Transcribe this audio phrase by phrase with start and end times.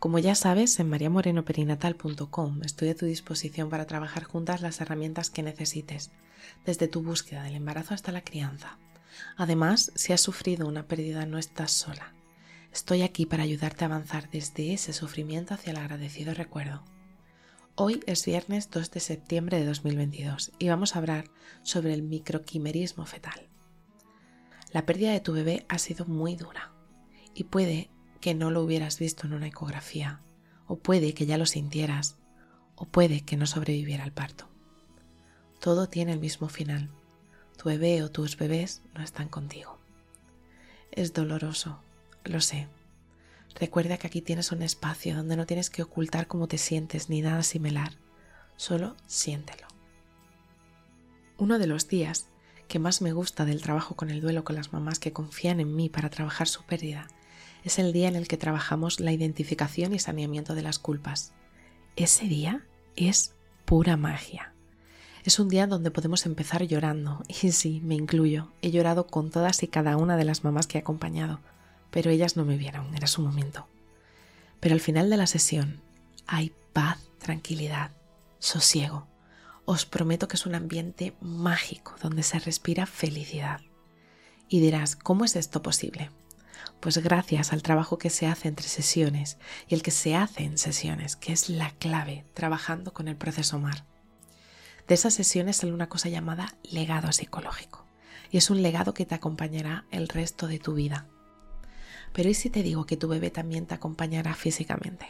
[0.00, 5.42] Como ya sabes, en mariamorenoperinatal.com estoy a tu disposición para trabajar juntas las herramientas que
[5.42, 6.10] necesites,
[6.64, 8.78] desde tu búsqueda del embarazo hasta la crianza.
[9.36, 12.14] Además, si has sufrido una pérdida no estás sola.
[12.72, 16.82] Estoy aquí para ayudarte a avanzar desde ese sufrimiento hacia el agradecido recuerdo.
[17.74, 21.26] Hoy es viernes 2 de septiembre de 2022 y vamos a hablar
[21.62, 23.50] sobre el microquimerismo fetal.
[24.72, 26.72] La pérdida de tu bebé ha sido muy dura
[27.34, 30.20] y puede que no lo hubieras visto en una ecografía,
[30.66, 32.16] o puede que ya lo sintieras,
[32.76, 34.48] o puede que no sobreviviera al parto.
[35.58, 36.90] Todo tiene el mismo final.
[37.56, 39.78] Tu bebé o tus bebés no están contigo.
[40.90, 41.82] Es doloroso,
[42.24, 42.68] lo sé.
[43.58, 47.20] Recuerda que aquí tienes un espacio donde no tienes que ocultar cómo te sientes ni
[47.20, 47.92] nada similar,
[48.56, 49.66] solo siéntelo.
[51.36, 52.28] Uno de los días
[52.68, 55.74] que más me gusta del trabajo con el duelo con las mamás que confían en
[55.74, 57.08] mí para trabajar su pérdida
[57.64, 61.32] es el día en el que trabajamos la identificación y saneamiento de las culpas.
[61.96, 62.64] Ese día
[62.96, 64.52] es pura magia.
[65.24, 69.62] Es un día donde podemos empezar llorando, y sí, me incluyo, he llorado con todas
[69.62, 71.40] y cada una de las mamás que he acompañado,
[71.90, 73.66] pero ellas no me vieron, era su momento.
[74.60, 75.80] Pero al final de la sesión
[76.26, 77.92] hay paz, tranquilidad,
[78.38, 79.06] sosiego.
[79.64, 83.60] Os prometo que es un ambiente mágico donde se respira felicidad.
[84.48, 86.10] Y dirás, ¿cómo es esto posible?
[86.80, 89.36] Pues gracias al trabajo que se hace entre sesiones
[89.68, 93.58] y el que se hace en sesiones, que es la clave trabajando con el proceso
[93.58, 93.84] MAR.
[94.88, 97.84] De esas sesiones sale una cosa llamada legado psicológico
[98.30, 101.06] y es un legado que te acompañará el resto de tu vida.
[102.14, 105.06] Pero ¿y si te digo que tu bebé también te acompañará físicamente?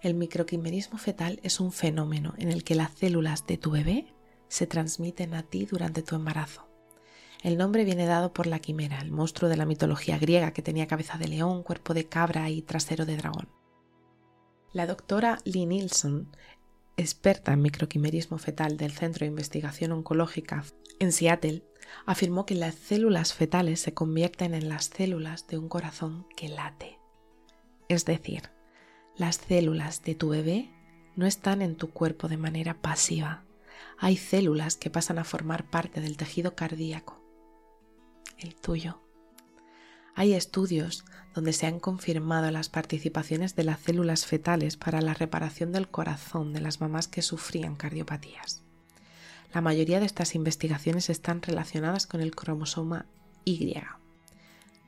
[0.00, 4.06] El microquimerismo fetal es un fenómeno en el que las células de tu bebé
[4.48, 6.65] se transmiten a ti durante tu embarazo.
[7.42, 10.86] El nombre viene dado por la quimera, el monstruo de la mitología griega que tenía
[10.86, 13.48] cabeza de león, cuerpo de cabra y trasero de dragón.
[14.72, 16.28] La doctora Lee Nielsen,
[16.96, 20.64] experta en microquimerismo fetal del Centro de Investigación Oncológica
[20.98, 21.62] en Seattle,
[22.04, 26.98] afirmó que las células fetales se convierten en las células de un corazón que late.
[27.88, 28.50] Es decir,
[29.16, 30.70] las células de tu bebé
[31.14, 33.44] no están en tu cuerpo de manera pasiva.
[33.98, 37.15] Hay células que pasan a formar parte del tejido cardíaco
[38.38, 39.00] el tuyo.
[40.14, 41.04] Hay estudios
[41.34, 46.54] donde se han confirmado las participaciones de las células fetales para la reparación del corazón
[46.54, 48.62] de las mamás que sufrían cardiopatías.
[49.52, 53.06] La mayoría de estas investigaciones están relacionadas con el cromosoma
[53.44, 53.74] Y.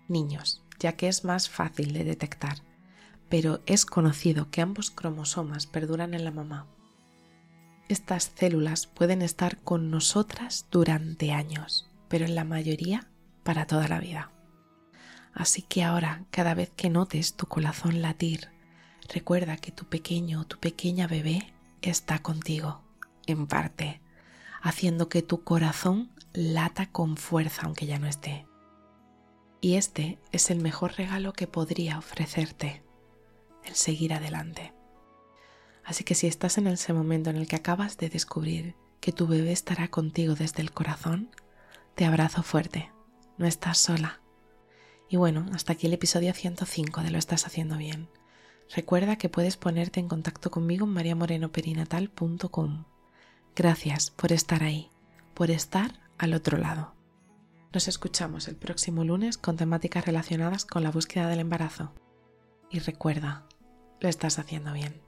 [0.09, 2.63] Niños, ya que es más fácil de detectar,
[3.29, 6.67] pero es conocido que ambos cromosomas perduran en la mamá.
[7.89, 13.09] Estas células pueden estar con nosotras durante años, pero en la mayoría
[13.49, 14.31] para toda la vida.
[15.33, 18.51] Así que ahora, cada vez que notes tu corazón latir,
[19.09, 22.83] recuerda que tu pequeño o tu pequeña bebé está contigo,
[23.27, 24.03] en parte,
[24.61, 28.47] haciendo que tu corazón lata con fuerza aunque ya no esté.
[29.63, 32.83] Y este es el mejor regalo que podría ofrecerte,
[33.65, 34.75] el seguir adelante.
[35.87, 39.27] Así que si estás en ese momento en el que acabas de descubrir que tu
[39.27, 41.31] bebé estará contigo desde el corazón,
[41.95, 42.91] te abrazo fuerte
[43.39, 44.21] no estás sola.
[45.09, 48.09] Y bueno, hasta aquí el episodio 105 de Lo estás haciendo bien.
[48.75, 52.85] Recuerda que puedes ponerte en contacto conmigo en mariamorenoperinatal.com.
[53.57, 54.91] Gracias por estar ahí,
[55.35, 56.95] por estar al otro lado.
[57.73, 61.93] Nos escuchamos el próximo lunes con temáticas relacionadas con la búsqueda del embarazo.
[62.71, 63.47] Y recuerda,
[64.01, 65.08] lo estás haciendo bien.